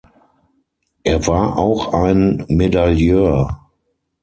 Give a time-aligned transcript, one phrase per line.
[1.03, 3.69] Er war auch ein Medailleur.